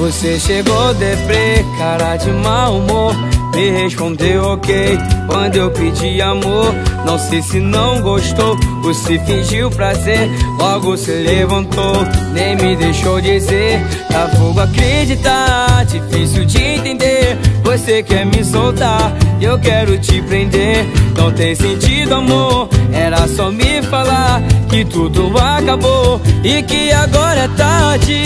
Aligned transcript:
Você 0.00 0.40
chegou 0.40 0.94
deprê, 0.94 1.62
cara 1.78 2.16
de 2.16 2.30
mau 2.30 2.78
humor. 2.78 3.14
Me 3.54 3.68
respondeu 3.70 4.44
ok 4.44 4.98
quando 5.26 5.56
eu 5.56 5.70
pedi 5.70 6.22
amor. 6.22 6.74
Não 7.04 7.18
sei 7.18 7.42
se 7.42 7.60
não 7.60 8.00
gostou 8.00 8.56
ou 8.82 8.94
se 8.94 9.18
fingiu 9.20 9.70
prazer. 9.70 10.30
Logo 10.58 10.96
se 10.96 11.10
levantou, 11.10 12.04
nem 12.32 12.56
me 12.56 12.76
deixou 12.76 13.20
dizer. 13.20 13.80
Tá 14.10 14.28
fogo 14.38 14.60
acreditar, 14.60 15.84
difícil 15.84 16.46
de 16.46 16.62
entender. 16.62 17.36
Você 17.62 18.02
quer 18.02 18.24
me 18.24 18.42
soltar, 18.42 19.12
eu 19.40 19.58
quero 19.58 19.98
te 19.98 20.22
prender. 20.22 20.86
Não 21.16 21.30
tem 21.30 21.54
sentido 21.54 22.14
amor, 22.14 22.68
era 22.92 23.26
só 23.28 23.50
me 23.50 23.82
falar 23.82 24.42
Que 24.68 24.84
tudo 24.84 25.32
acabou 25.38 26.20
e 26.42 26.62
que 26.62 26.92
agora 26.92 27.40
é 27.40 27.48
tarde. 27.48 28.24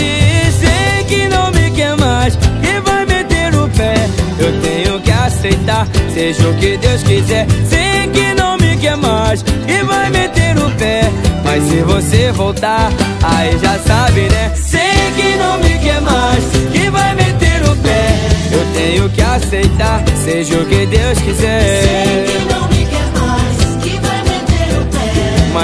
Sei 0.59 1.03
que 1.07 1.27
não 1.27 1.51
me 1.51 1.71
quer 1.71 1.95
mais 1.97 2.35
Que 2.35 2.79
vai 2.81 3.05
meter 3.05 3.55
o 3.55 3.69
pé. 3.69 3.95
Eu 4.39 4.61
tenho 4.61 4.99
que 5.01 5.11
aceitar 5.11 5.87
Seja 6.13 6.47
o 6.49 6.53
que 6.55 6.77
Deus 6.77 7.03
quiser. 7.03 7.47
Sei 7.67 8.07
que 8.13 8.33
não 8.33 8.57
me 8.57 8.77
quer 8.77 8.97
mais 8.97 9.43
Que 9.43 9.83
vai 9.83 10.09
meter 10.09 10.57
o 10.57 10.69
pé. 10.71 11.01
Mas 11.43 11.63
se 11.63 11.81
você 11.81 12.31
voltar 12.31 12.91
Aí 13.23 13.57
já 13.59 13.79
sabe, 13.79 14.21
né? 14.21 14.51
Sei 14.55 14.79
que 15.15 15.37
não 15.37 15.57
me 15.57 15.77
quer 15.79 16.01
mais 16.01 16.43
Que 16.71 16.89
vai 16.89 17.15
meter 17.15 17.63
o 17.69 17.75
pé. 17.77 18.19
Eu 18.51 18.65
tenho 18.73 19.09
que 19.09 19.21
aceitar 19.21 20.03
Seja 20.23 20.55
o 20.55 20.65
que 20.65 20.85
Deus 20.85 21.19
quiser 21.19 22.04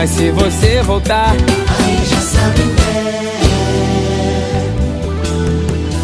Mas 0.02 0.10
se 0.10 0.32
você 0.32 0.82
voltar 0.82 1.30
Aí 1.30 2.00
já 2.10 2.20
sabe, 2.22 2.64
né? 2.64 3.32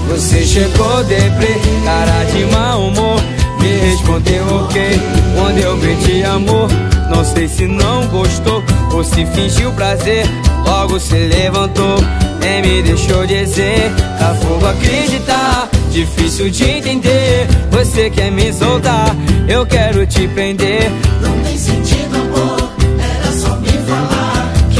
Você 0.09 0.45
chegou 0.45 1.03
deprê, 1.03 1.55
cara 1.83 2.23
de 2.25 2.45
mau 2.45 2.89
humor. 2.89 3.19
Me 3.59 3.89
respondeu 3.89 4.45
ok 4.55 5.01
quando 5.35 5.57
eu 5.57 5.75
pedi 5.79 6.23
amor 6.23 6.69
Não 7.09 7.25
sei 7.25 7.47
se 7.47 7.65
não 7.65 8.05
gostou 8.09 8.63
ou 8.93 9.03
se 9.03 9.25
fingiu 9.25 9.71
prazer. 9.71 10.27
Logo 10.63 10.99
se 10.99 11.15
levantou, 11.15 11.97
nem 12.39 12.61
me 12.61 12.83
deixou 12.83 13.25
dizer 13.25 13.91
Tá 14.19 14.35
fogo 14.35 14.67
acreditar, 14.67 15.69
difícil 15.89 16.51
de 16.51 16.69
entender. 16.69 17.47
Você 17.71 18.11
quer 18.11 18.31
me 18.31 18.53
soltar, 18.53 19.15
eu 19.47 19.65
quero 19.65 20.05
te 20.05 20.27
prender. 20.27 20.91
Não 21.19 21.36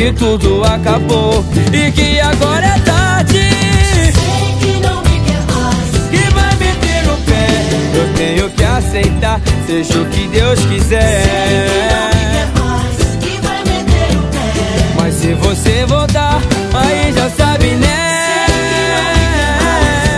Que 0.08 0.14
tudo 0.14 0.64
acabou 0.64 1.44
e 1.74 1.92
que 1.92 2.18
agora 2.22 2.66
é 2.66 2.80
tarde 2.80 3.42
Sei 4.14 4.56
que 4.58 4.80
não 4.80 5.02
me 5.02 5.20
quer 5.20 5.42
mais 5.52 6.10
que 6.10 6.34
vai 6.34 6.56
meter 6.56 7.12
o 7.12 7.18
pé. 7.26 7.48
Eu 7.94 8.14
tenho 8.16 8.50
que 8.52 8.64
aceitar, 8.64 9.42
seja 9.66 10.00
o 10.00 10.06
que 10.06 10.28
Deus 10.30 10.60
Que 10.60 10.66
não 10.66 10.72
me 10.72 10.80
quiser. 10.80 11.24
quer 12.32 12.62
mais 12.62 12.98
Que 13.20 13.42
vai 13.46 13.60
meter 13.66 14.18
o 14.18 14.22
pé 14.32 14.96
Mas 14.96 15.14
se 15.16 15.34
você 15.34 15.86
voltar, 15.86 16.42
aí 16.74 17.12
já 17.14 17.30
sabe, 17.32 17.68
né? 17.72 18.46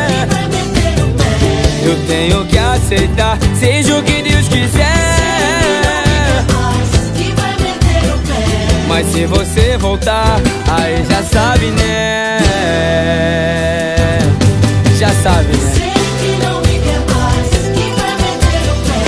Que 0.08 0.36
vai 0.36 0.48
meter 0.50 1.04
o 1.04 1.10
pé 1.17 1.90
Eu 1.90 2.06
tenho 2.06 2.45
que 2.45 2.60
aceitar, 2.60 3.40
seja 3.60 3.98
o 3.98 4.04
que 4.04 4.22
Deus 4.22 4.48
quiser. 4.50 4.98
Mas 9.02 9.14
se 9.14 9.25
você 9.28 9.78
voltar, 9.78 10.42
aí 10.69 11.05
já 11.09 11.23
sabe, 11.23 11.67
né? 11.67 12.39
Já 14.97 15.08
sabe, 15.23 15.55
né? 15.55 15.72
Sei 15.73 15.89
que 16.19 16.44
não 16.44 16.59
me 16.59 16.80
quer 16.80 17.00
mais 17.16 17.50
Que 17.77 17.86
vai 17.95 18.14
meter 18.17 18.67
o 18.67 18.76
pé 18.83 18.99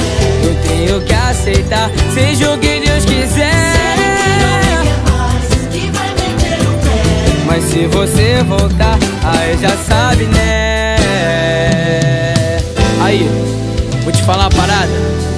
Eu 0.47 0.55
tenho 0.63 1.01
que 1.01 1.13
aceitar, 1.13 1.91
seja 2.13 2.53
o 2.53 2.57
que 2.57 2.79
Deus 2.79 3.03
quiser. 3.03 3.51
mais 5.09 5.49
Que 5.69 5.91
vai 5.91 6.09
meter 6.13 6.61
o 6.61 6.71
pé 6.85 7.03
Mas 7.45 7.65
se 7.65 7.85
você 7.87 8.41
voltar, 8.43 8.97
aí 9.25 9.57
já 9.57 9.75
sabe, 9.75 10.23
né? 10.23 10.95
Aí, 13.03 13.29
vou 14.05 14.13
te 14.13 14.23
falar 14.23 14.43
uma 14.43 14.51
parada, 14.51 14.91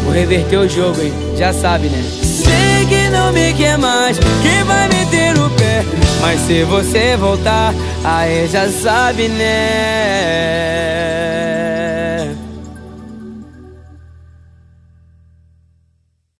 vou 0.03 0.13
reverter 0.13 0.58
o 0.58 0.69
jogo, 0.69 1.02
hein? 1.02 1.12
Já 1.40 1.52
sabe, 1.52 1.88
né? 1.88 2.23
Sei 2.34 2.86
que 2.90 3.10
não 3.10 3.32
me 3.32 3.54
quer 3.54 3.78
mais, 3.78 4.18
que 4.18 4.64
vai 4.66 4.88
meter 4.90 5.38
o 5.38 5.50
pé. 5.52 5.86
Mas 6.20 6.40
se 6.42 6.64
você 6.64 7.16
voltar, 7.16 7.74
aí 8.04 8.48
já 8.48 8.68
sabe, 8.70 9.28
né? 9.28 10.93